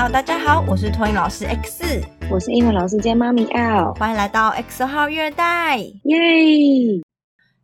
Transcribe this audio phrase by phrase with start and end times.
[0.00, 2.00] Hello，大家好，我是托英老师 X，
[2.30, 7.02] 我是英文老师兼妈咪 L，欢迎来到 X 号月代，耶！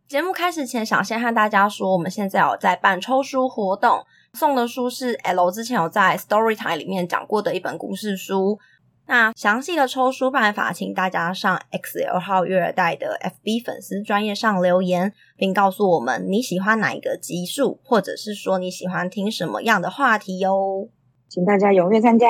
[0.08, 8.58] 节目开始前，想先和大家说，我们现在有在办抽书活动，送的书是 L 之前有在 Story Time 里面讲过的一本故事书。
[9.06, 20.88] 那详细的抽书办法，请大家上 X 号月代的 FB 粉丝专业上留言，并告诉我们你喜欢哪一个集数，或者是说你喜欢听什么样的话题哟。
[21.28, 22.26] 请大家踊跃参加。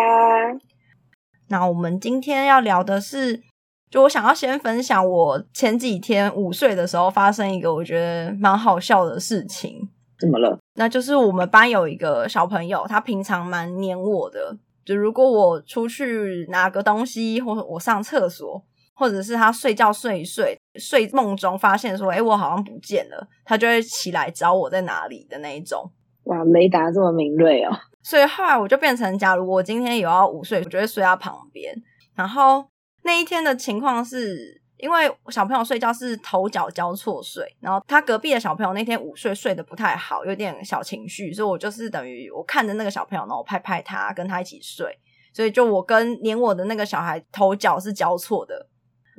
[1.48, 3.42] 那我们今天要聊的是，
[3.90, 9.88] 就我想要先分享我前几天午睡的时候发生一个我觉得蛮好笑的事情。
[10.18, 10.58] 怎么了？
[10.76, 14.56] 那就是我们班有一个小朋友，他平常蛮黏我的。
[14.84, 18.62] 就如果我出去拿个东西，或我上厕所，
[18.94, 25.91] 或者是他睡觉睡一睡，睡梦中发现说，哎，我好像不见了，他就会起来找我在哪里的那一种。
[26.24, 27.70] 哇，雷达这么敏锐哦！
[28.05, 31.74] 所以后来我就变成，假如我今天有要午睡，我就会睡他旁边。
[32.14, 32.64] 然后
[33.02, 34.62] 那一天的情况是。
[34.77, 44.98] 因为小朋友睡觉是头脚交错睡，然后他隔壁的小朋友那天午睡睡得不太好，有点小情绪，所以我就是等于我看着那个小朋友，然后拍拍他，跟他一起睡，
[45.32, 48.66] 所以就我跟连我的那个小孩头脚是交错的，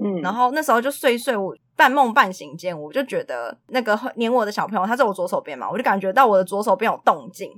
[0.04, 7.50] 嗯，然后那时候就睡睡，我半梦半醒间，我就觉得那个黏我的小朋友他在我左手边嘛，我就感觉到我的左手边有动静，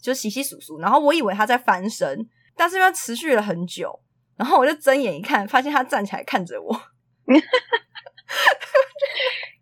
[0.00, 4.00] 就稀稀疏疏，然后我以为他在翻身，但是因为持续了很久，
[4.36, 6.80] 然后我就睁眼一看，发现他站起来看着我。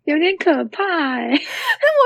[0.05, 1.37] 有点可怕哎， 但我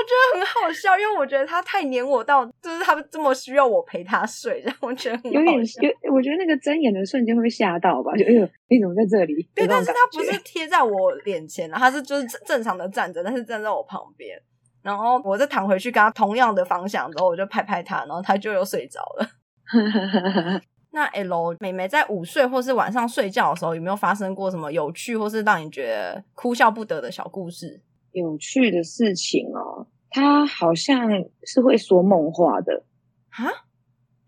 [0.03, 8.11] 觉得很好笑，因为我觉得他太黏我到，就是他这么需要我陪他睡， 然后我觉得有点有，我觉得那个睁眼的瞬间会被吓到吧？
[8.17, 9.49] 就哎呦，你怎么在这里？
[9.55, 14.37] 对，但是他不是贴在我脸前了，他是就是正常的站着，但是站在我旁边，
[14.83, 19.27] 然后我再躺回去跟他同样的方向之后，我就拍拍他，然后他就又睡着了。
[20.91, 27.81] 那 L 妹妹在午睡或是晚上睡觉的时候，有没有发生过什么有趣或是让你觉得哭笑不得的小故事？
[28.11, 31.09] 有趣的事情哦，她好像
[31.45, 32.83] 是会说梦话的
[33.31, 33.49] 啊，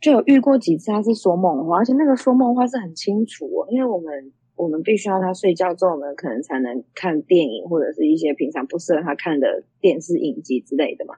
[0.02, 11.16] 就有遇过几次她是说梦话，而且那个说梦话是很清楚哦，因为我们我们必须要他睡觉之后，我们可能才能看电影或者是一些平常不适合他看的电视影集之类的嘛。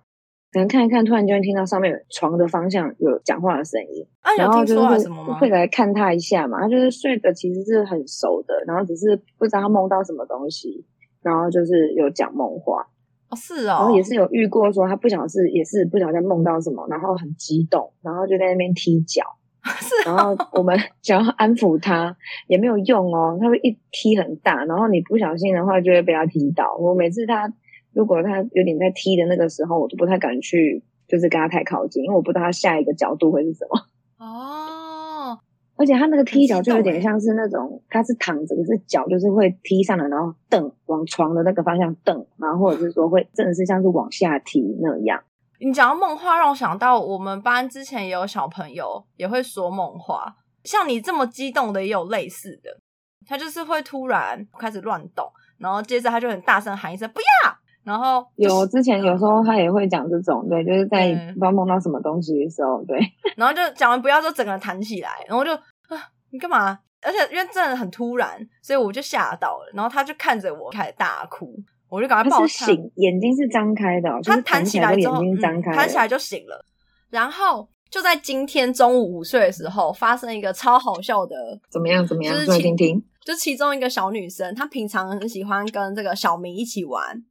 [0.52, 5.10] 可能看一看，突然就会听到上面床的方向有讲话的声音，然后就是
[5.40, 6.62] 会来看他一下嘛。
[6.62, 10.86] 他就是睡的其实是很熟的，然后只是不知道他梦到什么东西，
[11.22, 12.88] 然后就是有讲梦话。
[13.30, 13.76] 哦，是哦。
[13.76, 19.22] 然后也是有遇过说他不晓得是也是不想再梦到什么，然后很激动，然后就在那边踢脚。
[19.80, 20.10] 是。
[20.10, 22.16] 然后我们 想要安抚他
[22.48, 26.76] 也没有用哦，他会一踢很大，然后你不小心的话就会被他踢倒。
[26.80, 27.54] 我每次他。
[27.94, 33.88] 如果他有点在踢的那个时候，我都不太敢去，就是跟他太靠近，因为我不知道他下一个角度会是什么。
[34.24, 35.40] 哦，
[35.76, 45.24] 而且他那个踢脚就有点像是那种，他是躺着，可是脚就是会踢上来，然后蹬往床的那个方向蹬，然后或者是说会真的是像是往下踢那样。
[45.60, 52.70] 你讲到梦话，让我想到我们班之前也有小朋友也会说梦话，像你这么激动的也有类似的，
[53.26, 55.26] 他就是会突然开始乱动，
[55.58, 57.58] 然后接着他就很大声喊一声“不要”。
[57.84, 63.00] 然后有之前有时候他也会讲这种，对，就是在不知道梦到什么东西的时候，对。
[63.38, 65.96] 然后就讲完不要，之后整个人弹起来，然后就啊，
[66.32, 66.78] 你干嘛？
[67.02, 69.72] 而且因为真的很突然，所以我就吓到了。
[69.74, 71.56] 然后他就看着我开始大哭，
[71.90, 72.48] 我就赶快抱他。
[72.48, 75.22] 醒，眼睛是张开的，他弹起来之后，
[75.74, 76.66] 弹起来就醒了。
[77.10, 81.36] 然后就在今天中午午睡的时候，发生一个超好笑的，
[81.70, 82.06] 怎么样？
[82.06, 82.34] 怎么样？
[82.46, 83.04] 就是听听。
[83.24, 87.24] 就其中一个小女生，她平常很喜欢跟这个小明一起玩。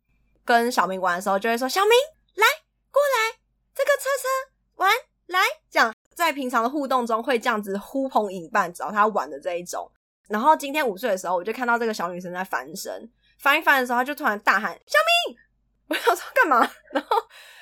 [0.45, 1.91] 跟小明玩的时候，就会说：“小明，
[2.37, 2.45] 来
[2.93, 3.37] 过来，
[3.75, 4.29] 这个车车
[4.77, 4.91] 玩
[5.27, 9.91] 来。”这样在平常的互动中会这样子呼朋引伴找他玩的这一种。
[10.29, 14.99] 然后今天午睡的时候，我就看到这个小女生在翻身，翻一翻的时候，他就突然大喊：“小
[15.29, 15.37] 明！”
[15.89, 16.59] 我想说干嘛？
[16.93, 17.17] 然后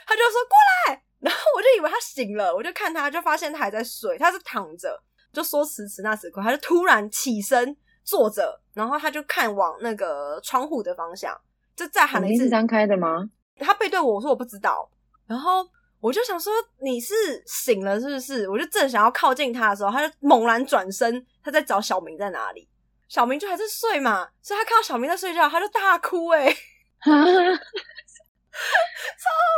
[0.06, 0.56] 他就说：“过
[0.88, 5.02] 来。”然后我就以为他醒了，我就看他，就发现他还在睡，他是躺着。
[5.32, 11.34] 就说时迟那时快，他就突然起身坐着，然后他就看往那个窗户的方向。
[11.74, 13.28] 就再喊了一次，张开的吗？
[13.58, 14.88] 他背对我，我说我不知道。
[15.26, 15.66] 然后
[15.98, 17.14] 我就想说你是
[17.46, 18.48] 醒了是不是？
[18.48, 22.68] 我就正想要靠近他的时候，他就猛然转身，他在找小明在哪里。
[23.08, 26.46] 小明就还在睡嘛，所以他看到小明在睡觉，他就大哭哎，
[27.04, 27.18] 超好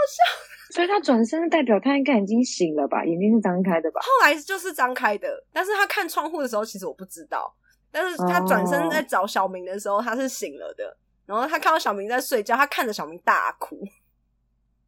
[0.08, 0.18] 笑。
[0.74, 3.02] 所以他转身代表他应该已经醒了吧？
[3.04, 4.00] 眼睛是张开的吧？
[4.02, 7.54] 后来就是张开的，但是他看窗户的时候，其实我不知道。
[7.90, 10.96] 但是他转身在找小明的时候，他是醒了的。
[11.24, 13.78] 然后他看到小明在睡觉，他看着小明大哭。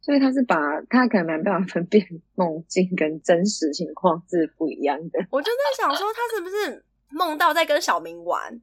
[0.01, 0.55] 所以他是把
[0.89, 2.05] 他可能没办法分辨
[2.35, 5.19] 梦境跟真实情况是不一样的。
[5.31, 8.59] 我就在想说，他是不是梦到在跟小明玩，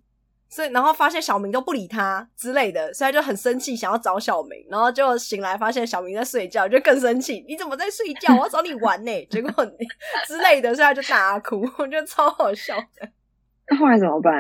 [0.49, 8.35] 所以然后发现小明都不理他之类的，所以他就很生气，想要找小明，然后就醒来发现小明在睡觉，就更生气，你怎么在睡觉？
[8.37, 9.67] 我要找你玩呢、结果
[10.27, 13.09] 之类的，所以他就大哭，我觉得超好笑的。
[13.69, 14.33] 那后来怎么办？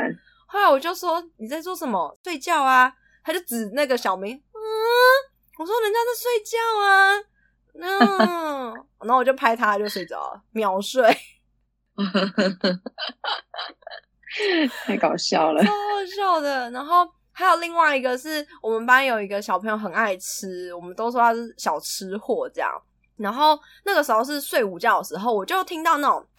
[0.46, 2.18] 后来我就说你在做什么？
[2.22, 2.92] 睡觉啊！
[3.24, 4.60] 他就指那个小明，嗯，
[5.58, 7.18] 我说人家在睡觉啊，
[7.74, 11.02] 嗯， 然后我就拍他，他就睡着了，秒睡，
[14.84, 15.70] 太搞笑了超。
[15.70, 15.76] 好
[16.16, 16.70] 笑的。
[16.70, 22.70] 然后还有另外一个是我们班有一个小朋友很爱吃，我们都说他是小吃货这样。
[23.16, 26.24] 然后那个时候是睡午觉的时候，我就听到那种。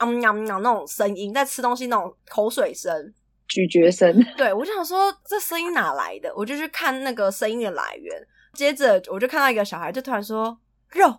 [0.00, 3.12] 嗯呀呀那种声音，在吃东西那种口水声，
[3.48, 8.24] 咀嚼声，对我就想说这声音哪来的，我就去看那个声音的来源。
[8.54, 10.56] 接着我就看到一个小孩，就突然说
[10.90, 11.18] 肉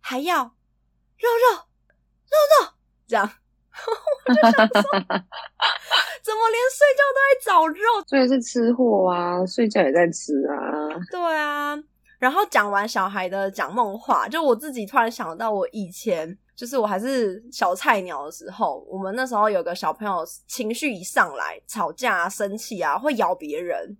[0.00, 1.64] 还要肉肉
[2.28, 2.34] 肉
[2.64, 2.68] 肉
[3.06, 3.24] 这样，
[4.26, 4.82] 我就想说
[6.22, 7.82] 怎么连睡觉都在找肉？
[8.08, 10.88] 所以是吃货啊，睡觉也在吃啊。
[11.10, 11.76] 对啊，
[12.18, 16.38] 然后讲完小孩的讲梦话，就我自己突然想到我以前。
[16.56, 23.94] 就是我还是小菜鸟的时候，我们那时候有个小朋友情绪一上来，吵架啊、生气啊，会咬别人。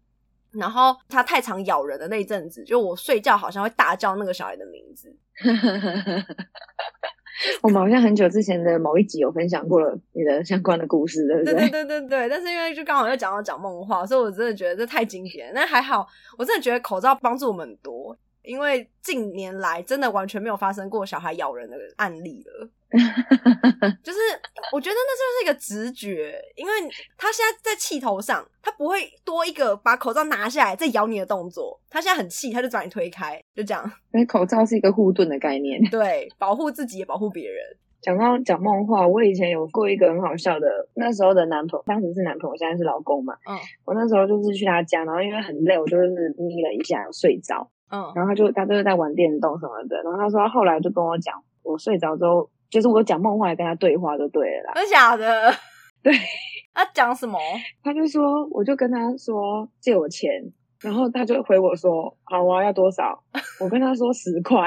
[0.52, 5.14] 然后他太常咬人的那一阵子，就我睡觉好像会大叫那个小孩的名字。
[7.62, 11.70] 我们好像很久之前的某一集有分享过了你的相关的故事，对不对对？
[11.70, 12.28] 对对对对。
[12.28, 15.52] 但是因为就刚好又讲到讲梦话，所以我真的觉得这太经典。
[15.54, 16.06] 那还好，
[16.38, 18.16] 我真的觉得口罩帮助我们很多。
[18.42, 22.68] 因为近年来真的完全没有发生过小孩咬人的案例了，
[24.02, 24.18] 就是
[24.72, 26.72] 我觉得那就是一个直觉，因为
[27.16, 33.84] 他现在在气头上，他不会多一个把口罩拿下来再咬你的动作，他现在很气，他就把你推开，就这样。
[34.12, 37.58] 因为口罩是一个护盾的概念，对，保护自己也保护别人。
[38.02, 43.34] 讲到讲梦话，我以前有过一个很好笑的，那时候的男朋友，当时是男朋友，现在是老公嘛。
[43.48, 46.06] 嗯，我那时候就是去他家，然后因为很累，我就是
[46.38, 47.68] 眯了一下，睡着。
[47.90, 54.72] 嗯，然后他就他就是在玩电动什么的，然后他说他后来就跟我讲，我睡着之后，就是我讲梦话来跟他对话就对了啦。
[54.74, 55.52] 真的假的？
[56.02, 56.12] 对，
[56.74, 57.38] 他讲什么？
[57.82, 60.30] 他就说，我就跟他说借我钱，
[60.80, 63.22] 然后他就回我说好啊，要多少？
[63.60, 64.60] 我跟他说十块，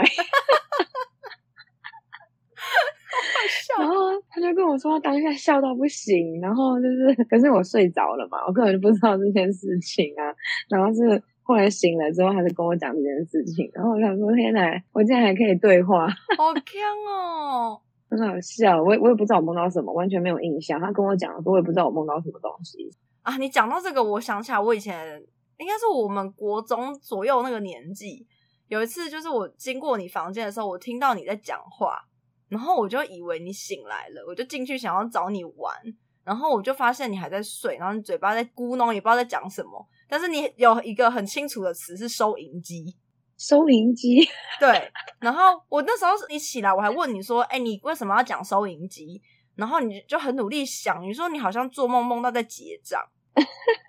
[3.77, 3.95] 然后
[4.29, 10.35] 他就跟我说当下笑到不行，然后就是可是我睡着了嘛，我根本就不知道这件事情啊，
[10.69, 11.21] 然后是。
[11.49, 16.07] 后来醒了之后，他就跟我讲这件事情，然后我想说：天哪，我竟然还可以对话，
[16.37, 16.63] 好强
[17.11, 18.81] 哦，很好笑。
[18.81, 20.79] 我也我也不知道我梦到什么，完全没有印象。
[20.79, 22.89] 他跟我讲的时候，我也不知道我梦到什么东西
[23.21, 23.37] 啊。
[23.37, 25.21] 你讲到这个，我想起来，我以前
[25.57, 28.25] 应该是我们国中左右那个年纪，
[28.67, 31.99] 有一次就是我经过你房间的时候，我听到你在讲话，
[32.47, 35.75] 然后我就以为你醒来了，我就进去想要找你玩，
[36.23, 39.87] 然后我就发现你还在睡，然后你嘴巴在咕哝，也不知道在讲什么。
[40.07, 42.95] 但是你有一个很清楚的词是收银机，
[43.39, 44.19] 收银机。
[44.59, 49.19] 对，然后我那时候一起来，我还问你说：“哎，你为什么要讲收银机？”
[49.55, 53.01] 然后你就很努力想，你说你好像做梦梦到在结账，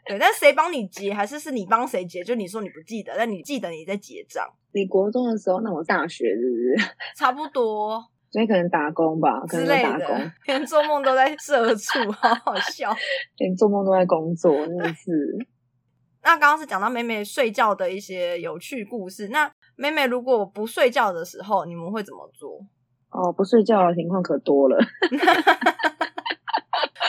[0.04, 2.24] 对，但谁帮你结，还是是你帮谁结？
[2.24, 4.44] 就你说你不记得，但你记得你在结账。
[4.72, 6.94] 你国中的时候，那我大学是不是？
[7.16, 12.92] 差不多，所以可能打工吧，可能打工，连做梦都在社畜，好好笑，
[13.38, 15.46] 连做梦都在工作，真的是。
[16.22, 19.28] 那刚刚是讲到妹妹睡觉的一些有趣故事。
[19.28, 22.60] 那妹妹如果不睡觉的时候，你们会怎么做？
[23.10, 24.76] 哦，不睡觉的情况可多了。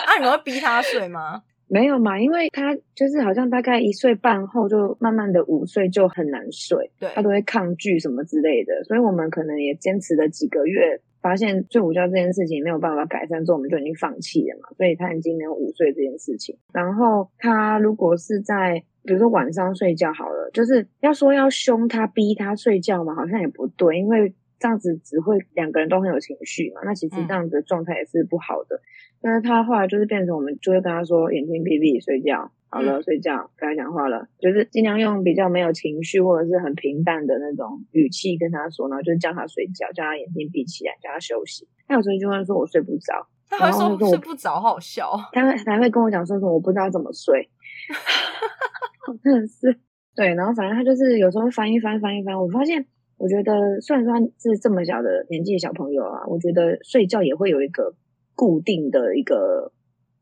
[0.07, 1.43] 啊，你们会逼她睡吗？
[1.67, 8.83] 没有嘛，因为她就是好像大概一岁半后就慢慢的午睡就很难睡，对，她都会抗拒什么之类的。
[8.85, 14.69] 所以我们可能也坚持了几个月，发现睡午觉这件事情没有办法改善，之后我们就已经放弃了嘛。
[14.75, 16.57] 所以他已经没有午睡这件事情。
[16.73, 26.81] 然后他如果是在比如说晚上睡觉好了，就是要说要凶他、逼他睡觉嘛，好像也不对，因为这样子只会两个人都很有情绪嘛。
[26.83, 28.79] 那其实这样子的状态也是不好的。
[29.21, 41.67] 但是他后来就是变成我们就会跟他说眼睛闭闭睡觉，好了睡觉，不要讲话了，就是尽量用比较没有情绪或者是很平淡的那种语气跟他说，然后就是叫他睡觉，叫他眼睛闭起来，叫他休息。
[41.87, 45.11] 他有时候就会说我睡不着，他会说睡不着，好笑。
[45.33, 47.47] 他会还会跟我讲说什么我不知道怎么睡。
[49.23, 49.77] 真的是
[50.15, 52.85] 对，然后反正他就是有时候翻一翻翻一翻，我发现，
[53.17, 57.93] 我觉得虽然说是这么小的年纪的小朋友啊，我觉得睡觉也会有一个
[58.41, 59.71] 固定的一个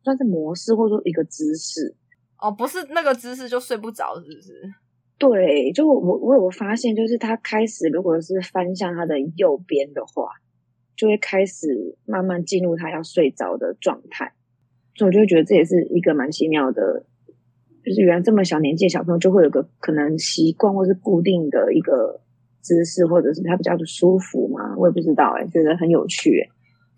[0.03, 1.95] 算是模式，或者说一个姿势。
[2.38, 4.69] 哦，不是那个姿势就睡不着，是不是？
[5.17, 10.27] 对，就我我有发现，就是他开始如果是翻向他的右边的话，
[10.97, 14.33] 就会开始慢慢进入他要睡着的状态。
[14.95, 17.05] 所以我就觉得这也是一个蛮奇妙的，
[17.85, 22.19] 就是原来这么小年纪的小朋友就会有个可能习惯或是固定的一个
[22.59, 26.49] 姿势，或者是他比较的舒服嘛，我也不知道哎、觉得很有趣、欸。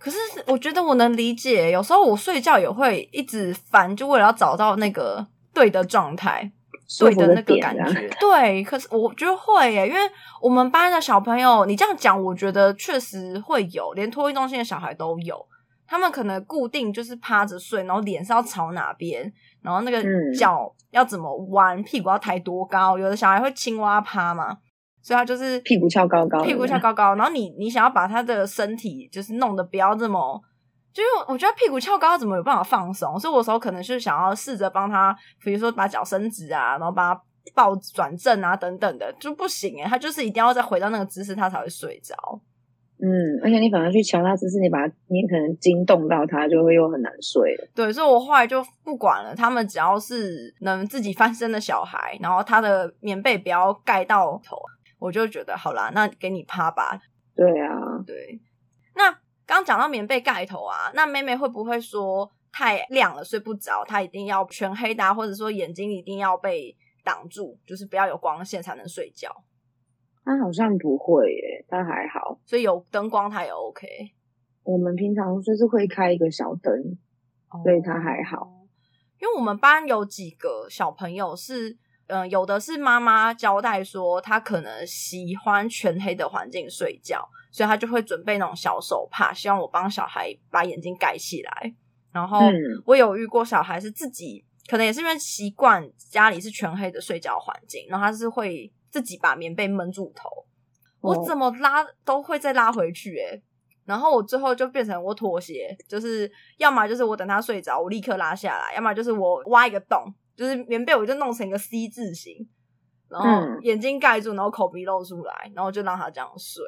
[0.02, 0.18] 可是
[0.48, 6.52] 我觉得我能理解，有时候我睡觉也会一直烦，就为了要找到那个对的状态。
[7.00, 8.62] 对的那个感觉，对。
[8.66, 10.02] 可是我觉得会耶，因为
[10.42, 15.38] 我们班的小朋友，你这样讲，我觉得确实会有，连托育中心的小孩都有。
[15.88, 19.32] 他们可能固定就是趴着睡，然后脸是要朝哪边，
[19.62, 22.98] 然后那个嗯脚要怎么弯，屁股要抬多高。
[22.98, 24.58] 有的小孩会青蛙趴嘛，
[25.02, 30.42] 所以他就是屁股翘高高屁股翘高高，然后你你想要把他的身体就是弄得不要这么。
[30.94, 33.18] 就是我觉得屁股翘高，他怎么有办法放松？
[33.18, 37.22] 所以我有时候可能是想要试着帮他，比如说把脚伸直啊，然后把他
[37.56, 42.14] 抱转正啊等等的，就不行诶，他就是一定要再回到那个姿势，他才会睡着。
[43.04, 43.10] 嗯，
[43.42, 47.68] 而且你反而去瞧他姿势，你把他，你可能惊动到他，就会又很难睡了。
[47.74, 54.58] 对，所以我后来就不管了，他们只要是能自己翻身的小孩，然后他的棉被不要盖到头，
[55.02, 57.02] 我就觉得好啦，那给你趴吧。
[57.36, 57.74] 对啊，
[58.06, 58.40] 对，
[58.96, 59.12] 那
[59.48, 69.44] 刚讲到棉被盖头啊，那妹妹会不会说太亮了睡不着，她一定要全黑的、啊，或者说眼睛一定要被挡住，就是不要有光线才能睡觉？
[70.24, 72.40] 她好像不会耶，她还好。
[72.46, 73.88] 所以有灯光她也 OK，
[74.64, 76.72] 我们平常就是会开一个小灯，
[77.64, 78.46] 所以她还好。
[78.46, 78.58] 哦
[79.22, 81.78] 因为我们班有几个小朋友是，
[82.08, 91.74] 嗯、有的是妈妈交代说他可能喜欢全黑的环境睡觉，所以他就会准备那种小手帕，希望我帮小孩把眼睛盖起来。
[92.12, 92.54] 然后嗯。
[92.86, 100.30] 我有遇过小孩是自己，可能也是因为习惯家里是全黑的睡觉环境，然后他是会自己把棉被闷住头，
[101.00, 101.24] 我哦。
[101.26, 103.42] 怎么拉都会再拉回去、欸，
[103.86, 112.48] 然后我最后就变成我妥协，就是要么就是我等他睡着，我立刻拉下来；要么就是我挖一个洞，就是棉被我就弄成一个 C 字形，
[113.10, 116.64] 然后嗯眼睛盖住，然后口鼻露出来，然后就让他这样睡。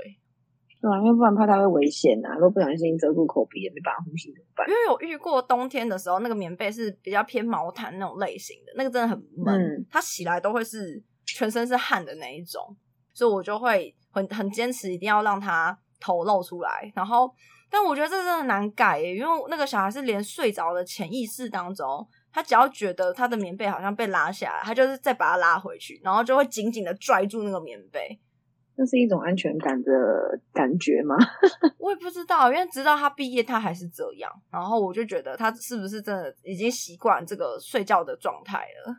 [0.82, 4.74] 对啊，因为不然怕他会危险啊，如果不小心遮住口鼻，也没办法呼吸怎么办因？
[4.74, 12.76] 为我遇过冬天的时候，那个棉被是比较偏毛毯那种类型的，那个真的很闷，嗯它洗来都会是全身是汗的那一种，
[13.14, 16.92] 所以我就会很很坚持一定要让他头露出来。
[16.94, 17.34] 然后，
[17.72, 28.20] 但我觉得这真的难改耶，因为那个小孩是连睡着的潜意识当中，他只要觉得他的棉被好像被拉下来，他就是再把它拉回去，然后就会紧紧的拽住那个棉被。
[28.76, 29.92] 那是一种安全感的
[30.52, 31.16] 感觉吗？
[31.78, 34.32] 我也不知道，因为直到他毕业，他还是这样。
[34.52, 38.96] 然后我就觉得他是不是真的已经习惯这个睡觉的状态了？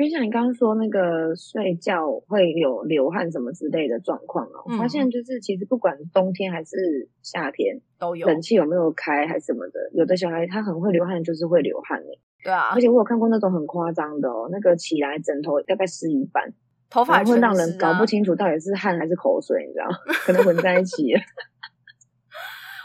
[0.00, 12.18] 因为像你刚刚说那个睡觉会有流汗什么之类的状况哦，我嗯发现就是其实不管冬天还是夏天，都有，冷气有没有开还是什么的，有的小孩他很会流汗，就是会流汗诶。
[12.42, 16.50] 对啊而，且我有看过那种很夸张的哦，那个起来枕头大概湿一半，
[16.88, 18.06] 头发然后会让人搞不。
[18.06, 19.86] 清楚到底是汗还是口水，你知道？
[20.24, 21.20] 可能混在一起了。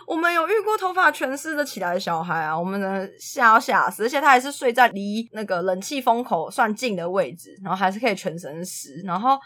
[0.07, 9.01] 我们有遇过头发全湿的起来的小孩啊，我们真的吓要吓死，而且他还是睡在离那个冷气风口算近的位置，然后还是可以全身湿。
[9.03, 9.38] 然后，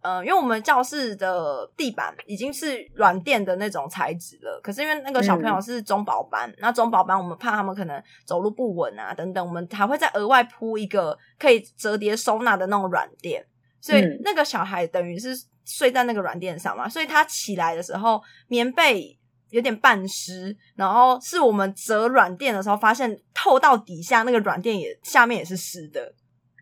[0.00, 13.44] 呃，因为我们教室的地板已经是软垫的那种材质了，可是因为那个小朋友是中保班，那中保班我们怕他们可能走路不稳啊等等，我们还会再额外铺一个可以折叠收纳的那种软垫，
[13.82, 19.18] 所以嗯那个小孩等于是睡在那个软垫上嘛，所以他起来的时候棉被。
[19.50, 26.12] 有点半湿，然后是我们折软垫的时候，发现透到底下那个软垫也下面也是湿的，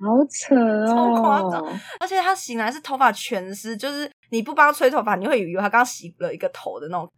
[0.00, 7.08] 好扯哦，超夸张而且他醒来是头发全湿，就是你不帮他吹头发，你会以为他刚洗了一个头的那种，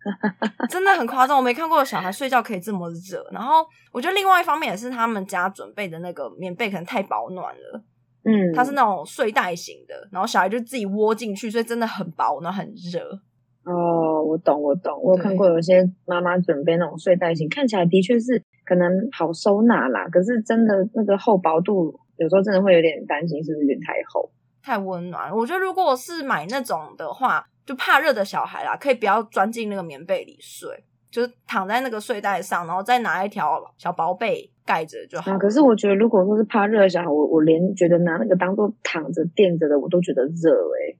[0.68, 1.36] 真的很夸张。
[1.36, 3.26] 我没看过小孩睡觉可以这么热。
[3.32, 7.82] 然后我觉得另外一方面也是他们家准备的那个棉被可能太保暖了，
[8.24, 13.18] 嗯，它是那种睡袋型的，然后小孩就自己窝进去，所以真的很薄，然后很热。
[13.66, 24.30] 哦，我懂，我懂，我有看过有些妈妈准备那种睡袋型，看起来的确是可能好收纳啦，可是真的那个厚薄度，有时候真的会有点担心，是不是有点太厚？
[24.62, 25.34] 太温暖。
[25.36, 30.68] 我觉得如果是买那种的话，就怕热的小孩啦，可以不要钻进那个棉被里睡，
[31.10, 35.32] 就是躺在那个睡袋上，然后再拿一条小薄被盖着就好。
[35.32, 40.98] 啊，可是我觉得如果说是怕热的小孩，我我连觉得拿那个当做躺着垫着的，我都觉得热欸诶、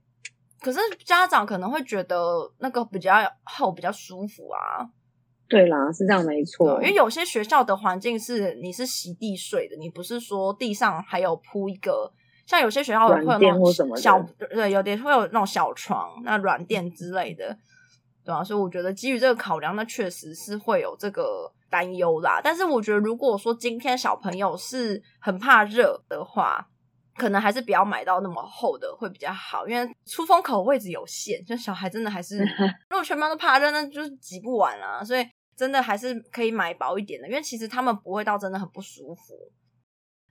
[0.61, 2.17] 可是家长可能会觉得
[2.59, 4.87] 那个比较厚，比较舒服啊。
[5.49, 12.11] 对啦，是这样没错，因为有些学校的环境是你是席地睡的，你不是说地上还有铺一个
[12.45, 17.57] 像有些学校会有那种小对，有点会有那种小床、那软垫之类的，
[18.25, 22.41] 对啊，所以我觉得基于这个考量，那确实是会有这个担忧啦。
[22.43, 26.67] 但是我觉得，如果说今天小朋友是很怕热的话，
[27.17, 32.37] 可能还是不要买到那么厚的会比较好，因为出风口位置有限，就小孩真的还是
[32.89, 35.03] 如果全班都趴着，那就是挤不完啊。
[35.03, 39.35] 所以真的还是可以买薄一点的，因为其实他们不会到真的很不舒服。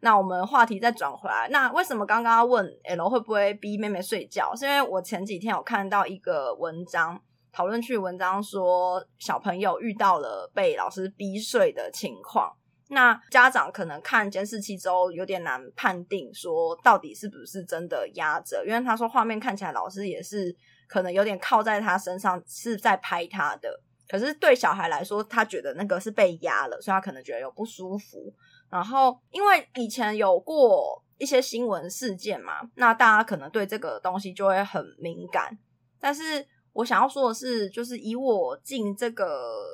[0.00, 4.55] 那我们话题再转回来，那为什么刚刚问 L 会不会逼妹妹睡觉？
[4.55, 12.55] 是因为我前几天有看到一个文章，讨论区文章说小朋友遇到了被老师逼睡的情况。
[12.88, 20.55] 那家长可能看监视器之后有点难判定，说到底是不是真的压着，因为他说画面看起来老师也是
[20.87, 23.81] 可能有点靠在他身上，是在拍他的。
[24.09, 28.33] 可是对小孩来说，他觉得那个是被压了，所以他可能觉得有不舒服。
[28.71, 35.59] 然后因为以前有过一些新闻事件嘛，那大家可能对这个东西就会很敏感。
[35.99, 39.64] 但是我想要说的是，就是以我进这个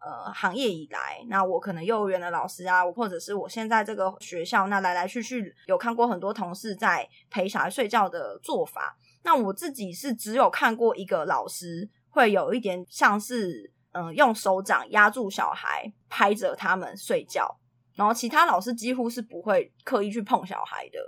[0.00, 8.96] 呃行业以来，那我可能幼儿园的老师啊，或者是我现在这个学校，那来来去去有看过很多同事在陪小孩睡觉的做法。
[9.22, 17.58] 那我自己是只有看过一个老师会有一点像是嗯、呃用手掌压住小孩，拍着他们睡觉，
[17.94, 20.98] 然后其他老师几乎是不会刻意去碰小孩的。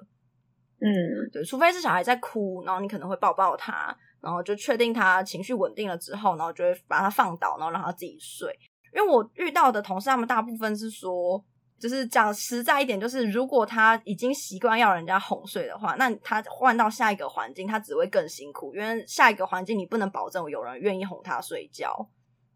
[0.84, 0.90] 嗯
[1.32, 8.52] 对，除非是小孩在哭，然后你可能会抱抱他，然后就确定他情绪稳定了之后，然后就会把他放倒，然后让他自己睡。
[8.94, 11.42] 因为我遇到的同事，他们大部分是说，
[11.78, 22.10] 就是讲实在一点，就是如果他已经习惯要人家哄睡的话，那他换到下一个环境，他只会更辛苦，因为下一个环境你不能保证有人愿意哄他睡觉。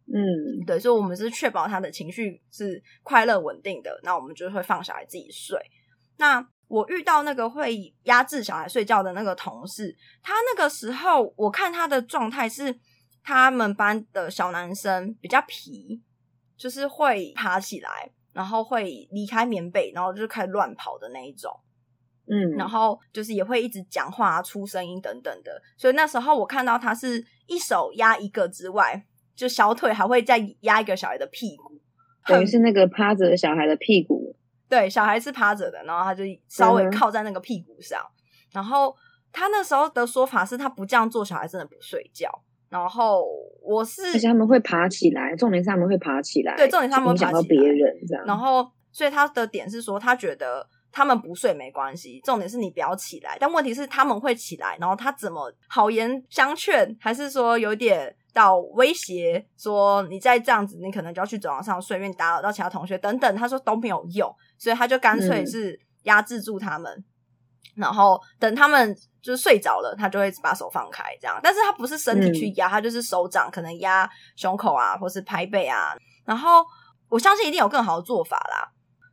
[0.08, 5.58] 嗯对，所以我们是确保他的情绪是快乐稳定的，那我们就会放小孩自己睡。
[6.18, 12.78] 那我遇到那个会压制小孩睡觉的那个同事，他那个时候我看他的状态是，
[13.24, 16.00] 他们班的小男生比较皮，
[16.56, 21.50] 就是会爬起来，然后会离开棉被，然后就开始乱跑的那一种。
[22.28, 25.62] 嗯，然后就是也会一直讲话、出声音等等的。
[25.76, 31.80] 所以那时候我看到他是一手压一个之外，就小腿还会再压一个小孩的屁股，
[32.26, 34.34] 等于是那个趴着的小孩的屁股，
[34.68, 38.04] 对，小孩是趴着的，然后他就稍微靠在那个屁股上。
[38.50, 38.96] 然后
[39.30, 42.28] 他那时候的说法是他不这样做，小孩真的不睡觉。
[42.68, 43.24] 然后
[43.62, 48.24] 我是而且他们会爬起来，重点是他们会爬起来，对重点是他们会爬起来别人这样。
[48.26, 53.36] 然后，所以他的点是说，他觉得他们不睡没关系，重点是你不要起来。
[53.38, 63.36] 但问题是他们会起来，然后他怎么好言相劝，还是说有点到威胁，说你再这样子，你可能就要去走廊上睡，因为你打扰到其他同学等等。
[63.36, 67.04] 他说都没有用，所以他就干脆嗯是压制住他们，
[67.74, 71.38] 然后等他们就是睡着了，他就会把手放开这样。
[71.42, 75.94] 但是他不是身体去压，他就是手掌可能压胸口啊，或是拍背啊。
[76.24, 76.64] 然后
[77.08, 78.72] 我相信一定有更好的做法啦。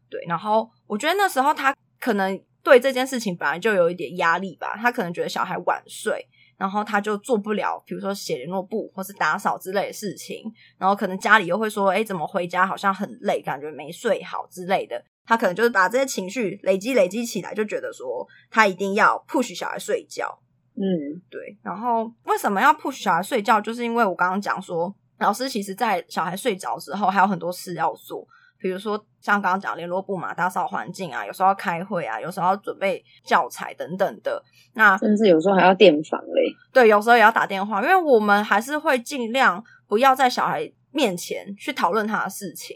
[0.09, 10.43] 对，然后我觉得那时候他可能对这件事情本来就有一点压力吧，他可能觉得小孩晚睡，然后他就做不了，比如说写联络簿或是打扫之类的事情，
[10.77, 15.03] 然后可能家里又会说，哎，怎么回家好像很累，感觉没睡好之类的。
[15.25, 20.39] 他可能就是把这些情绪累积累积起来，就觉得说他一定要 push 小孩睡觉。
[20.75, 23.61] 嗯对，然后为什么要 push 小孩睡觉？
[23.61, 28.27] 就是因为我刚刚讲说，老师其实在小孩睡着之后，还有很多事要做，
[28.59, 34.43] 比如说像刚刚讲联络部嘛，打扫环境啊，有时候要开会啊，有时候要准备教材等等的。
[34.73, 36.51] 那甚至有时候还要电访嘞。
[36.73, 42.75] 对，有时候也要打电话，因为我们还是会尽量不要在小孩面前去讨论他的事情。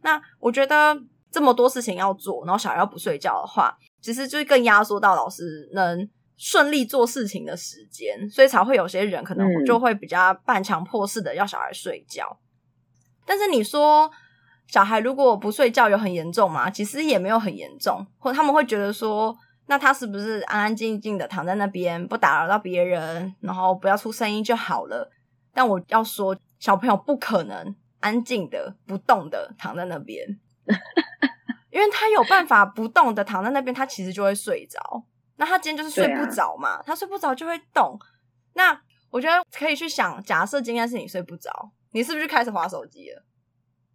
[0.00, 0.98] 那我觉得
[1.36, 12.38] 这么多事情要做，然后小孩要不睡觉的话，其实就是更压缩到老师能顺利做事情的时间，所以才会有些人可能嗯就会比较半强迫式的要小孩睡觉。
[13.26, 14.10] 但是你说
[14.66, 16.70] 小孩如果不睡觉有很严重吗？
[16.70, 25.10] 其实也没有很严重，或他们会觉得说，那他是不是安安静静的躺在那边，不打扰到别人，然后不要出声音就好了？
[25.52, 30.26] 但我要说，小朋友不可能安静的、不动的躺在那边，
[31.70, 34.80] 因为他有办法不动的躺在那边，他其实就会睡着。
[35.36, 37.98] 那他今天就是睡不着嘛，他睡不着就会动。
[38.54, 41.50] 那我觉得可以去想，假设今天是你睡不着，
[41.92, 43.22] 你是不是就开始划手机了？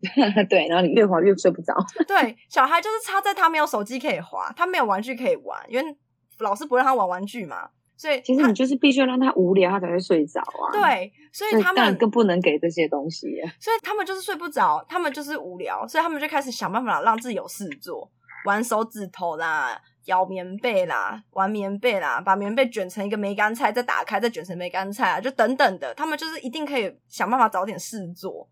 [0.49, 1.75] 对，然后你越滑越睡不着。
[2.07, 5.97] 对，小孩就是差在他没有手机可以滑，他没有玩具可以玩，因为
[6.39, 7.69] 老师不让他玩玩具嘛，
[8.01, 13.27] 所以其实你就是必须要让他无聊，他才会睡着啊。，对，所以他们更不能给这些东西。
[13.59, 18.11] 所以他们就是睡不着，他们就是无聊，所以他们就开始想办法让自己有事做，
[18.45, 28.49] 玩手指头啦，咬棉被啦，玩棉被啦，把棉被卷成一个梅干菜，再打开再卷成梅干菜啊，就等等的，他们就是一定可以想办法找点事做。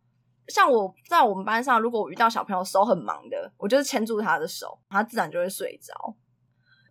[0.50, 6.16] 像我在我们班上，如果我遇到小朋友手很忙的，我就是牵住他的手，他自然就会睡着。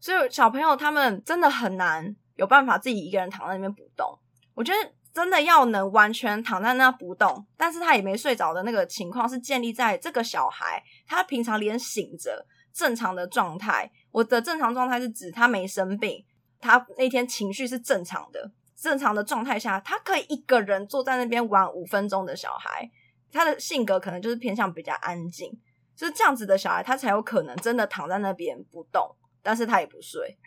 [0.00, 4.18] 所以小朋友他们真的很难有办法自己一个人躺在那边不动。
[4.54, 13.90] 我觉得真的要能完全躺在那不动，但是他也没睡着的那个情况，是建立在这个小孩他平常连醒着正常的状态。
[14.10, 16.24] 我的正常状态是指他没生病，
[16.60, 22.88] 他那天情绪是正常的，正常的状态下，他可以一个人坐在那边玩五分钟的小孩，
[23.32, 25.50] 他的性格可能就是偏向比较安静，
[25.96, 30.38] 就是这样子的小孩，他才有可能真的躺在那边不动，但是他也不睡。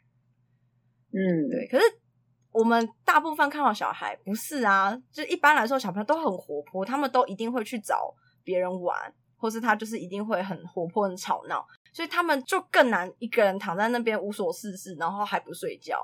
[1.13, 1.83] 嗯，对，可是
[2.51, 15.99] 我们大部分看到小孩不是啊，就一般来说小朋友都很活泼，他们都一定会去找别人玩，或是他就是一定会很活泼、很吵闹，所以他们就更难一个人躺在那边无所事事，然后还不睡觉。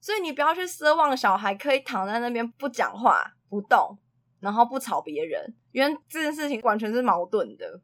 [0.00, 3.98] 所以你不要去奢望小孩可以躺在那边不讲话、不动，
[4.38, 7.80] 然后不吵别人，因为这件事情完全是矛盾的。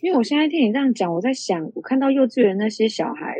[0.00, 3.34] 因为我现在听你这样讲，我在想，我看到幼稚园那些小孩，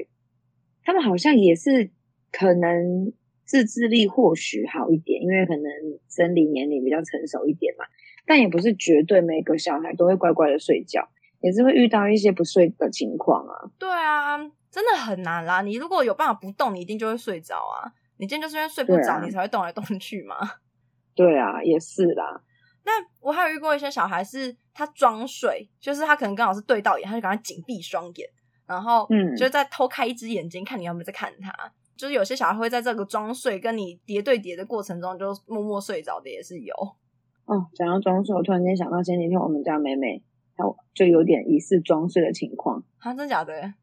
[0.82, 1.90] 他们好像也是
[2.32, 3.12] 可能
[3.44, 5.64] 自制力或许好一点，因为可能
[6.08, 7.84] 生理年龄比较成熟一点嘛。
[8.26, 11.08] 但也不是绝对每个小孩都会乖乖的睡觉，
[11.40, 13.70] 也是会遇到一些不睡的情况啊。
[13.78, 14.36] 对啊，
[14.70, 15.62] 真的很难啦。
[15.62, 17.90] 你如果有办法不动，你一定就会睡着啊。
[18.18, 20.36] 你今天就是因为睡不着，啊你才会动来动去嘛。
[21.16, 22.42] 对啊，也是啦。
[22.84, 28.28] 那我还有遇过一些小孩是他装睡，就是他可能刚好是对到眼，他就赶快紧闭双眼，
[28.66, 31.50] 然后嗯就在偷开一只眼睛看你有没有在看他。
[31.98, 36.72] 就是有些小孩会在这个装睡跟你叠对叠的过程中，就默默睡着的也是有。
[37.44, 40.22] 哦，讲到装睡，我突然间想到前几天我们家妹妹，
[40.56, 42.84] 她就有点疑似装睡的情况。
[42.98, 43.74] 啊，真假的？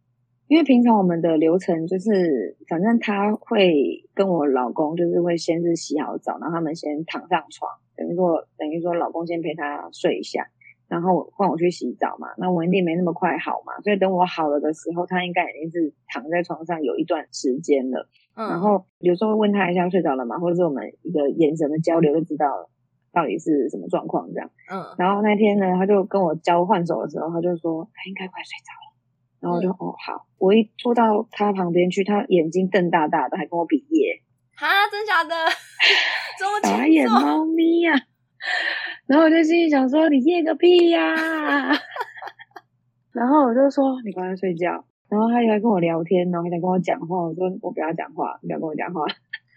[0.48, 10.48] 因为平常我们的流程就是，反正她会跟我老公，就是会先是洗好澡，然后他们先躺上床，等于说等于说老公先陪她睡一下，
[10.88, 12.28] 然后换我去洗澡嘛。
[12.38, 18.08] 那我一定没那么快好嘛，所以等我好了的时候，他应该已经是躺在床上有一段时间了。
[18.36, 22.70] 嗯，然后有时候会问他一下睡着了吗，或者是我们一个眼神的交流就知道了
[23.14, 24.50] 到底是什么状况这样。
[24.72, 28.86] 嗯，然后那天呢，他就跟我交换手的时候，他就说他应该快睡着了。
[29.42, 34.22] 然后我就、哦好，我一坐到他旁边去，他眼睛瞪大大的，还跟我比耶，
[34.56, 35.36] 哈，真假的？
[36.40, 37.08] 这么傻眼？
[37.08, 37.94] 猫咪呀、
[39.08, 41.00] 然后我就心里想说你夜个屁呀、
[43.14, 44.84] 然后我就说你赶快睡觉。
[45.08, 49.06] 然后他也来跟我聊天，然后还想跟我讲话，我说我不要讲话，你不要跟我讲话。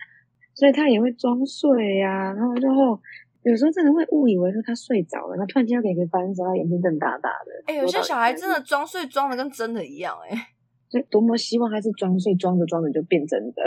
[0.54, 3.00] 所以他也会装睡呀、然后之后
[3.42, 7.62] 有时候真的会误以为说他睡着了，那突然间要给一个翻身，他眼睛瞪大大的。
[7.66, 8.56] 哎、有些小孩真的。
[8.56, 10.36] 的装睡装的跟真的一样、哎。
[10.90, 13.62] 就多么希望他是装睡，装着装着就变真的。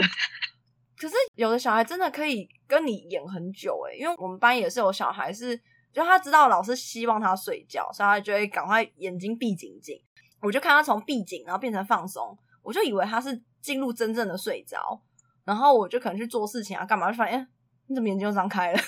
[0.96, 5.58] 可是有的小孩真的可以跟你演很久诶、因为我们班也是有小孩是，
[5.92, 10.00] 就他知道老师希望他睡觉，所以他就会赶快眼睛闭紧紧。
[10.40, 15.00] 我就看他从闭紧然后变成放松，我就以为他是进入真正的睡着，
[15.44, 17.46] 然后我就可能去做事情啊干嘛，就发现、哎
[17.88, 18.78] 你怎么眼睛又张开了？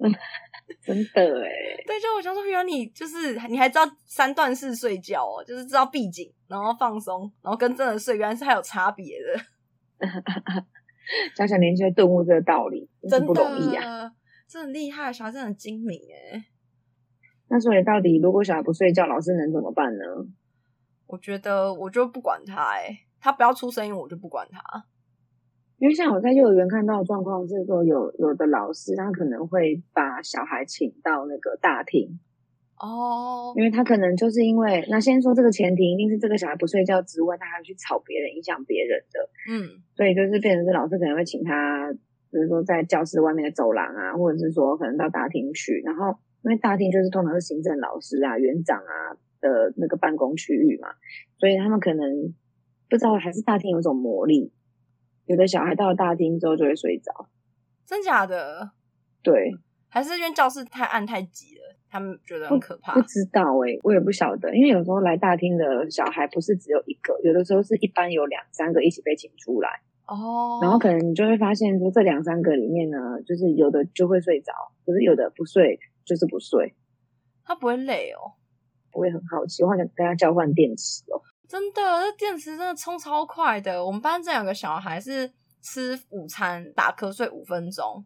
[0.82, 1.48] 真的哎，
[1.86, 9.40] 对，就我想说，原来你就是你还知道三段式睡觉哦，就是知道闭紧，然后放松，然后跟真的睡原来是还有差别的。
[11.36, 14.10] 想想年轻人顿悟这个道理，真真是不容易啊。
[14.50, 16.44] 的，这很厉害，小孩真的很精明哎。
[17.48, 20.04] 那所以到底如果小孩不睡觉，老师能怎么办呢？
[21.06, 24.60] 我觉得我就不管他哎，他不要出声音，我就不管他。
[25.78, 32.20] 因为像我在幼儿园看到的状况是说有，有的老师他可能会把小孩请到那个大厅，
[32.76, 41.90] 哦，因为他可能就是因为那先说这个前提一定是这个小孩不睡觉之外，他还去吵别人、影响别人的，嗯所以就是变成是老师可能会请他，
[42.30, 50.88] 比如说在教室外面的走廊啊，或者是说可能到大厅去，然后因为大厅就是通常是行政老师啊、园长啊的那个办公区域嘛，
[51.38, 52.34] 所以他们可能
[52.88, 54.52] 不知道还是大厅有种魔力，
[55.26, 57.28] 有的小孩到了大厅之后就会睡着，
[57.84, 58.70] 真假的？
[59.22, 59.52] 对，
[59.88, 63.02] 还是因为教室太暗太挤了，他们觉得很可怕不。
[63.02, 69.82] 知道诶、我也不晓得，因为有时候来大厅的小孩不是只有一个，有的时候是一般有两三个一起被请出来。
[70.10, 74.52] 哦，然后可能你就会发现说，这两三个里面呢，就是有的就会睡着，
[74.84, 76.74] 可是有的不睡，就是不睡。
[77.44, 78.34] 他不会累哦。
[78.92, 81.22] 我也很好奇，我好想跟他交换电池哦。
[81.46, 83.84] 真的，这电池真的充超快的。
[83.84, 85.30] 我们班这两个小孩是
[85.62, 88.04] 吃午餐打瞌睡五分钟，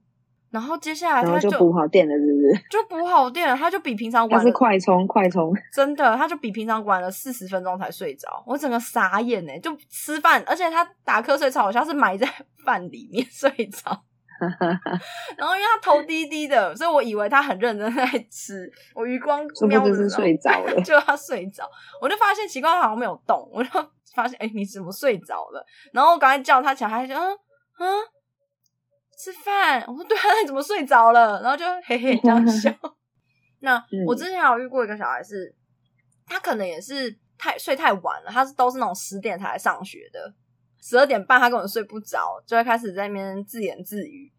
[0.55, 2.69] 然后接下来他就补好电了，是不是？
[2.71, 5.53] 就补好电了，他就比平常他是快充，快充。
[5.73, 9.59] 真的，他就比平常晚了四十分钟才睡着，我整个傻眼呢。
[9.59, 12.25] 就吃饭，而且他打瞌睡超好像，是埋在
[12.65, 14.05] 饭里面睡着。
[15.37, 18.71] 然后因为他头低低的，所以我以为他很认真在吃。
[18.95, 21.69] 我余光瞄的时候睡着了就他睡着，
[22.01, 23.71] 我就发现奇怪，他好像没有动，我就
[24.15, 25.65] 发现哎、你怎么睡着了？
[25.93, 27.39] 然后我赶快叫他起来，他就嗯
[27.79, 27.89] 嗯
[29.25, 29.81] 吃饭。
[29.87, 31.41] 我说对啊，那你怎么睡着了？
[31.41, 32.71] 然后就嘿嘿这样笑。
[33.61, 35.55] 那嗯我之前有遇过一个小孩是，
[36.27, 40.35] 他可能也是太睡太晚了，他是都是那种十点才来上学的，
[40.83, 44.31] 十二点半他根本睡不着，就会开始在那边自言自语，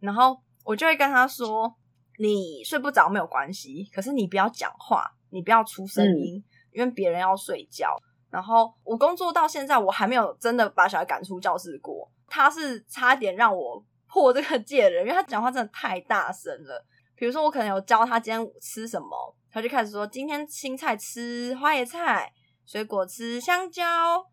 [0.00, 1.74] 然后我就会跟他说
[2.20, 7.96] ：“你睡不着没有关系，可是你不要讲话，你不要出声音，因为别人要睡觉。”
[8.30, 12.10] 然后我工作到现在，我还没有真的把小孩赶出教室过。
[12.26, 16.86] 他是差点让我破这个戒的人，因为他讲话真的太大声了。
[17.16, 22.32] 比如说，我可能有教他今天吃什么，他就开始说今天青菜吃花椰菜，
[22.64, 24.24] 水果吃香蕉，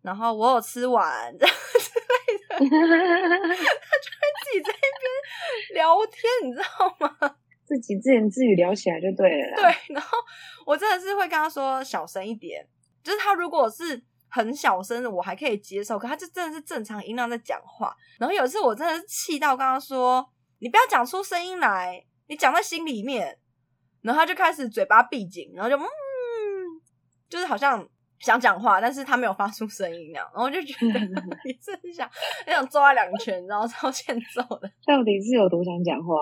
[0.00, 5.06] 然后我有吃完这 样之类的，自己在那边
[5.74, 7.36] 聊天，你知道吗？
[7.66, 9.56] 自己自言自语聊起来就对了啦。
[9.56, 10.16] 对，然后
[10.64, 12.66] 我真的是会跟他说小声一点，
[13.02, 17.94] 就是他如果是很小声的，我还可以接受，可他就真的是正常音量在讲话。
[18.18, 20.26] 然后有一次我真的是气到跟他说
[20.60, 23.38] ：“你不要讲出声音来，你讲在心里面。”
[24.02, 25.86] 然后他就开始嘴巴闭紧，然后就嗯，
[27.28, 27.84] 就是好像
[28.20, 30.30] 想讲话，但是他没有发出声音那样。
[30.32, 31.00] 然后我就觉得
[31.44, 32.08] 也是很想
[32.46, 34.70] 你想揍他两拳，然后超欠揍的。
[34.86, 36.14] 到底是有多想讲话？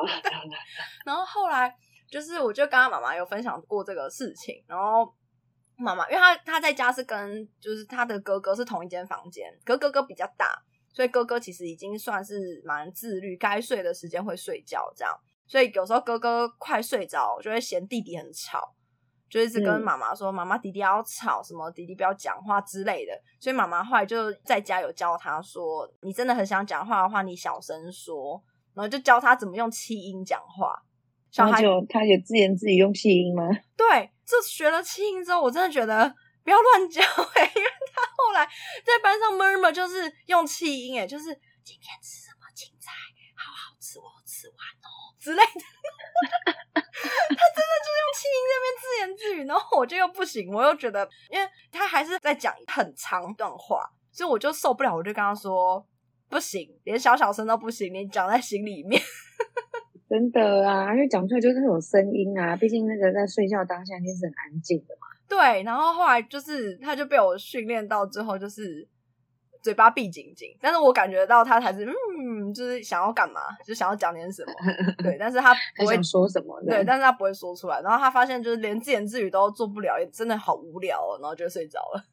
[1.05, 1.75] 然后后来
[2.11, 5.13] 就是，我就跟他妈妈有分享过这个事情，然后
[5.77, 15.13] 妈妈，因为他他在家是跟就是他的哥哥是同一间房间，可哥哥比较大，所以哥哥其实已经算是蛮自律，该睡的时间会睡觉这样，
[15.47, 18.75] 所以有时候哥哥快睡着，就会嫌弟弟很吵。
[19.27, 28.41] 就一直跟嗯妈妈说：“妈妈，弟弟要吵，什么弟弟不要讲话之类的。”所以妈妈后来就在家有教他说：“你真的很想讲话的话，你小声说。”
[28.75, 30.81] 然后就教他怎么用气音讲话。
[31.33, 33.43] 小孩然后就他也自言自语用气音吗？
[33.77, 38.47] 对，这学了气音之后，我真的觉得不要乱教哎、 因为他后来
[38.85, 41.25] 在班上 murmur 就是用气音哎、就是
[41.63, 42.93] 今天吃什么青菜，
[43.37, 45.61] 好好吃，我吃完哦之类的。
[46.75, 55.87] 他真的就用气音在那边自言自语，然后我就又不行，我又觉得，因为他还是在讲很长一段话，所以我就受不了，我就跟他说。
[56.27, 59.01] 不行，连小小声都不行，你讲在心里面。
[60.09, 65.07] 真的啊，因为讲出来就是会有声音啊，毕竟那个在睡觉当下一定是很安静的嘛。
[65.27, 68.87] 对，然后后来就是他就被我训练到之后，就是
[69.63, 74.53] 嘴巴闭紧紧，但是我感觉到他还是嗯，就是想要干嘛，就想要讲点什么，
[75.03, 76.61] 对，但是他不会想说什么？
[76.63, 82.05] 对，但是他不会说出来，然后他发现就是连自言自语都做不了，也真的好无聊哦，然后就睡着了。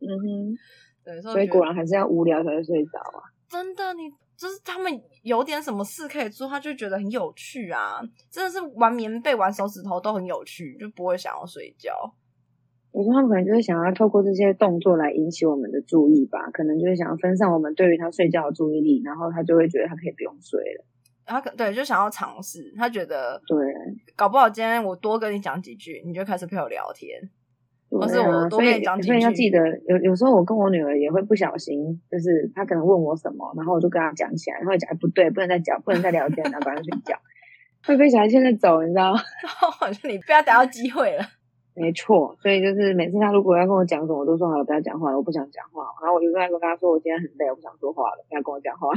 [0.00, 0.56] 嗯哼，
[1.04, 3.18] 对，所以果然还是要无聊才会睡着啊。
[3.48, 11.92] 真的，你就是他们有点什么事可以做，他就觉得很有趣啊，真的是玩棉被、玩手指头都很有趣，就不会想要睡觉。
[12.92, 20.84] 我说他们可能就是想要透过这些动作来引起我们的注意吧，可能就是想要分散我们对于他睡觉的注意力，然后他就会觉得他可以不用睡了。
[21.26, 23.58] 他可对就想要尝试，他觉得对，
[24.16, 27.20] 搞不好今天我多跟你讲几句，你就开始陪我聊天。
[27.90, 37.16] 或是对啊，我多所以所以要记得，有有时候我跟我女儿也会不小心，就是她可能问我什么，然后我就跟她讲起来，然后讲哎不对，不能再讲，不能再聊天了，赶快睡觉，
[37.86, 39.12] 会被小孩牵着走，你知道？
[39.42, 41.24] 然后好像你不要逮到机会了。
[41.78, 45.84] 没错，所以就是每次她如果要跟我讲什么，我都说好了，不要讲话了，我不想讲话。
[46.02, 48.88] 然后我就跟她跟她说，我今天很累，我不想说话了，不要跟我讲话，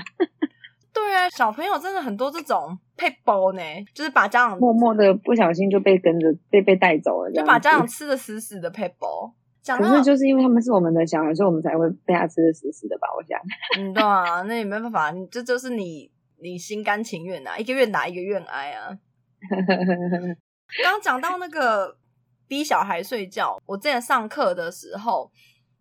[0.93, 3.62] 对啊，小朋友真的很多这种配包呢，
[3.93, 9.34] 就是把家长默默的不小心就被跟着被被带走了，就把家长吃的死死的配包。
[9.62, 13.08] 讲到可是就是因为他们是我们的小孩，所以我们才会被他吃的死死的吧？
[13.15, 13.39] 我想。
[13.77, 18.97] 嗯，对啊，那也没办法，你这就是你你心甘情愿啊，一个愿打一个愿挨啊。
[20.84, 21.95] 刚 刚讲到那个
[22.47, 25.32] 逼小孩睡觉，我之前上课的时候，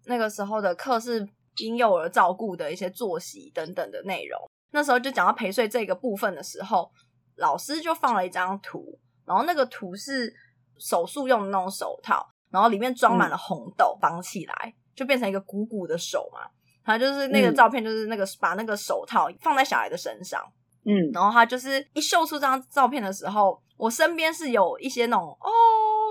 [0.05, 4.39] 那个时候的课是婴幼儿照顾的一些作息等等的内容。
[4.73, 6.91] 那时候就讲到陪睡这个部分的时候，
[7.37, 10.33] 老师就放了一张图，然后那个图是
[10.79, 16.41] 手术用的那种手套，然后里面装满了红豆，绑起来就变成一个鼓鼓的手嘛。
[16.83, 20.43] 他就是那个嗯照片，就是那个把那个手套放在小孩的身上，
[20.85, 25.51] 嗯，然后他就是一秀出这张照片的时候，我身边是有一些那种哦，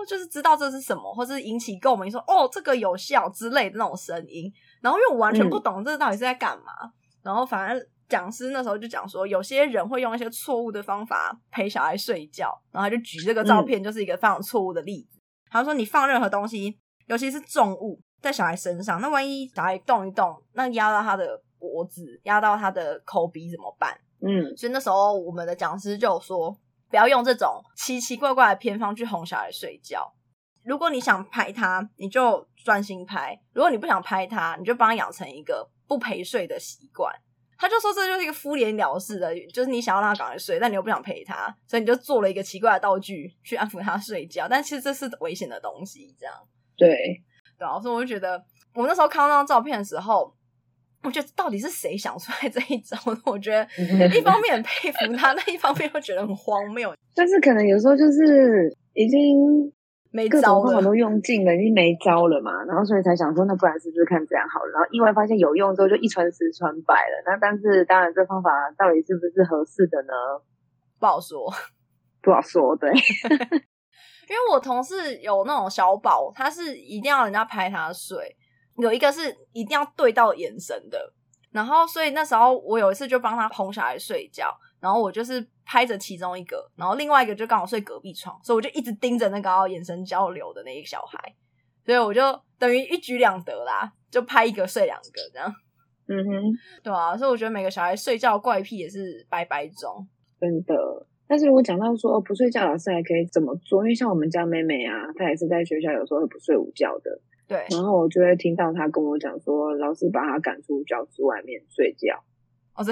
[0.07, 4.49] 就是知道这是什么，或是引起共鸣，说哦这个有效之类的那种声音。
[4.79, 6.71] 然后因为我完全不懂这到底是在干嘛，
[7.23, 15.19] 然后反正讲师那时候就讲说，有些人会用一些错误的方法陪小孩睡觉，然后他就举这个照片，就是一个非常错误的例子。
[15.51, 23.95] 他说，你放任何东西，尤其是重物在小孩身上，那万一小孩动一动，那压到他的脖子，压到他的口鼻怎么办？
[24.21, 26.51] 嗯，所以那时候我们的讲师就说，
[26.89, 30.11] 不要用这种奇奇怪怪的偏方去哄小孩睡觉。
[30.63, 37.13] 如果你想拍他，你就专心拍；如果你不想拍他，你就帮他养成一个不陪睡的习惯。
[37.59, 44.47] 他就说这就是一个敷衍了事的，就是你想要让他赶快睡，但你又不想陪他，所以你就做了一个奇怪的道具去安抚他睡觉。
[44.49, 46.33] 但其实这是危险的东西，这样
[46.77, 46.95] 对
[47.57, 47.77] 对啊。
[47.81, 48.41] 所以我就觉得，
[48.73, 50.33] 我那时候看到那张照片的时候，
[51.03, 53.21] 我觉得到底是谁想出来这一招的？
[53.25, 53.67] 我觉得
[54.17, 56.95] 一方面很佩服他，那一方面又觉得很荒谬。
[57.13, 59.19] 但是可能有时候就是已经。
[60.11, 64.71] 没各招了，种方法都用尽了，已经没招了嘛，然后所以才想说，那不然试试看这样好了。
[64.73, 67.23] 然后意外发现有用之后，就一传十，传百了。
[67.25, 70.13] 那但是当然，这方法到底是不是合适的呢？
[70.99, 71.51] 不好说，
[72.21, 72.75] 不好说。
[72.75, 72.89] 对，
[74.29, 78.35] 因为我同事有那种小宝，他是一定要人家拍他睡，
[78.77, 81.13] 有一个是一定要对到眼神的。
[81.51, 84.51] 然后所以那时候我有一次就帮他哄小孩睡觉。
[84.81, 91.19] 然后我就是拍着其中一个，然后另外一个就刚好睡隔壁床，所以我就一直盯着那个眼神交流的那一个小孩，
[91.85, 92.21] 所以我就
[92.57, 95.53] 等于一举两得啦，就拍一个睡两个这样。
[96.07, 96.43] 嗯哼，
[96.81, 100.07] 对啊，所以我觉得每个小孩睡觉怪癖也是百百种，
[100.39, 100.73] 真的。
[101.27, 103.83] 但是如果讲到说哦不睡觉，老师还可以怎么做？
[103.83, 107.21] 因为像我们家妹妹啊，她也是在学校有时候会不睡午觉的。
[107.47, 107.63] 对。
[107.69, 112.19] 然后我就会听到她跟我讲说，老师把她赶出教室外面睡觉。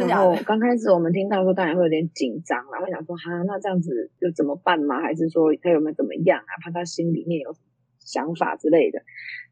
[0.07, 5.01] 然后刚开始我们听到说，当然会有点紧张啦，会想说哈，那这样子就怎么办嘛？
[5.01, 6.51] 还是说他有没有怎么样啊？
[6.61, 7.55] 怕他心里面有
[7.99, 9.01] 想法之类的。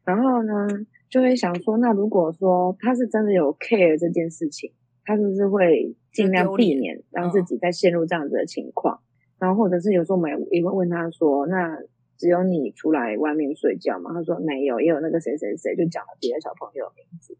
[0.04, 0.68] 然后呢，
[1.08, 4.72] 就会想说，那如果说他是真的有 care 这件事情，
[5.04, 9.00] 他是不是会尽量避免让自己再陷入这样子的情况？
[9.38, 11.78] 然后或者是有时候我们也会问他说，那
[12.18, 14.12] 只有你出来外面睡觉嘛？
[14.12, 17.36] 他说没有，也有那个谁谁谁，就讲了别的小朋友名字。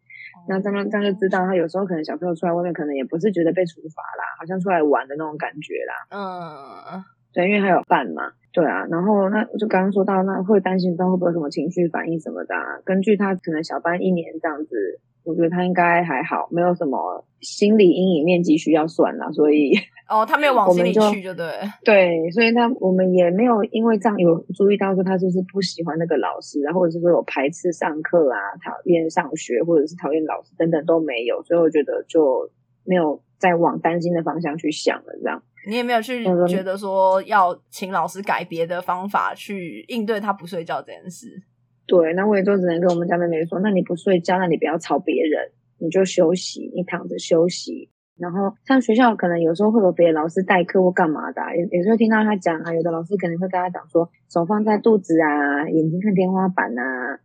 [0.49, 5.95] 那这样这样就知道，他有时候可能小朋友出来外面，可能也不是觉得被处罚啦，好像出来玩的那种感觉啦。
[6.11, 8.33] 嗯，对，因为还有伴嘛。
[8.53, 12.55] 对啊，然后那就刚刚说到，那会担心他会不会有什么情绪反应什么的。
[12.55, 19.73] 啊根据他可能小班一年这样子，我觉得他应该还好，没有什么心理阴影面积需要算了，所以。
[20.09, 21.51] 哦，他没有往心里去，就对。
[21.85, 32.49] 对，所以他我们也没有因为这样有注意到说他就是不喜欢那个老师，然后或者是说有排斥上课啊，讨厌上学，或者是讨厌老师等等都没有，所以我觉得就
[32.85, 35.13] 没有再往担心的方向去想了。
[35.21, 41.43] 这样，你也没有去觉得说要请老师改别的方法去应对他不睡觉这件事。
[41.87, 47.89] 对，那我也就只能跟我们家妹妹说，那你不睡觉，那你不要吵别人，你就休息，你躺着休息。
[48.19, 57.21] 然后像学校可能有时候会有别的老师代课或干嘛的，有有时候听到他讲啊，有的老师可能会跟他讲说，手放在肚子啊，眼睛看天花板啊，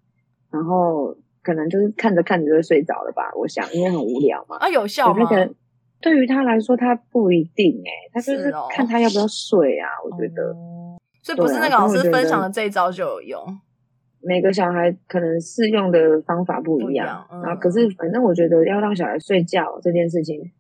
[0.51, 3.31] 然后可能就是看着看着就睡着了吧。
[3.39, 4.57] 我想因为很无聊嘛。
[4.57, 5.29] 啊，有效吗？
[6.01, 9.87] 对于他来说，他不一定哎，他就是看他要不要睡啊。
[10.03, 10.53] 我觉得，
[11.23, 13.39] 所以不是那个老师分享的这一招就有用。
[14.23, 17.07] 每个小孩可能适用的方法不一样
[17.43, 20.51] 啊，可是反正我觉得要让小孩睡觉这件事情。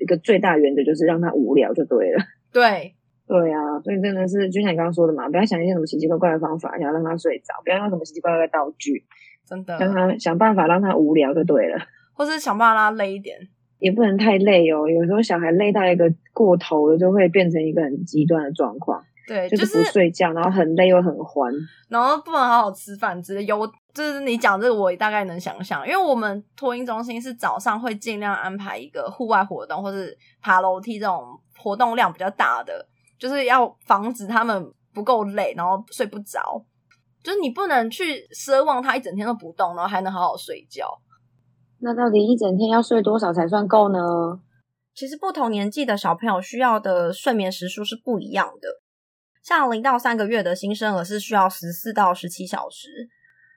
[0.00, 2.18] 一个最大原则就是让他无聊就对了。
[2.50, 2.94] 对，
[3.26, 9.04] 对啊，所以真的是就像你刚刚说的嘛，不要想一些什么奇奇怪怪的方法，想要让他睡着，不要用什么奇奇怪怪的道具，
[9.46, 11.76] 真的让他想办法让他无聊就对了。
[12.14, 13.36] 或是想办法让他累一点，
[13.78, 14.88] 也不能太累哦。
[14.88, 19.04] 有时候小孩累到一个过头了，就会变成一个很极端的状况。
[19.30, 21.52] 对，就是不睡觉，然后很累又很欢，
[21.88, 23.44] 然后不能好好吃饭之类。
[23.44, 23.64] 有，
[23.94, 31.24] 就是你讲这个，我大概能想象，因为我们托婴中心是早上会尽量安排一个户外活动，或是爬楼梯这种
[31.56, 32.84] 活动量比较大的，
[33.20, 36.60] 就是要防止他们不够累，然后睡不着。
[37.22, 40.88] 就是你不能去奢望他一整天都不动，然后还能好好睡觉。
[41.78, 44.00] 那到底一整天要睡多少才算够呢？
[44.92, 48.68] 其实不同年纪的小朋友需要的睡眠时数是不一样的。
[49.42, 53.08] 像零到三个月的新生儿是需要十四到十七小时，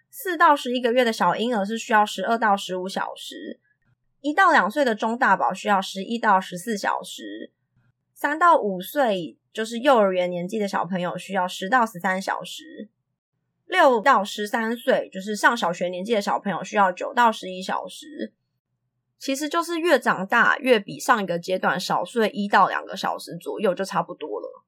[0.10, 3.60] 四到十一个月的小婴儿是需要十二到十五小时，
[4.22, 7.52] 一到两岁的中大宝需要十一到十四小时，
[8.14, 12.90] 三到五岁就是幼儿园年纪的小朋友需要十到十三小时，
[13.66, 18.34] 六到十三岁就是上小学年纪的小朋友需要九到十一小时。
[19.20, 24.66] 其实就是越长大越比上一个阶段少睡一到两个小时左右就差不多了。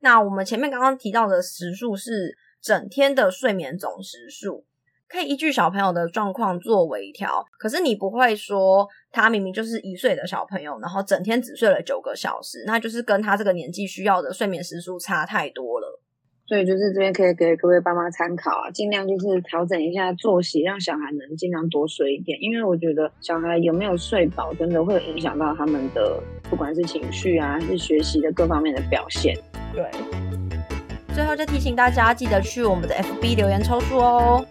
[0.00, 4.64] 那我们前面刚刚提到的时数是整天的睡眠总时数，
[5.08, 16.00] 可以依据小朋友的状况做微调，可是你不会说他明明就是一岁的小朋友，然后整天只睡了九个小时，那就是跟他这个年纪需要的睡眠时数差太多了。
[16.46, 22.38] 所以就是这边可以给各位爸妈参考啊，尽量就是调整一下作息，让小孩能尽量多睡一点。
[22.40, 26.18] 因为我觉得小孩有没有睡饱，真的会影响到他们的
[26.48, 29.36] 不管是情绪啊，还是学习的各方面的表现。
[29.78, 31.14] 对。
[31.14, 34.44] 最后就提醒大家，记得去我们的 FB 留言抽数哦。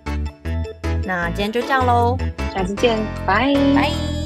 [1.04, 2.18] 那今天就这样喽，
[2.54, 4.17] 下次见，拜拜。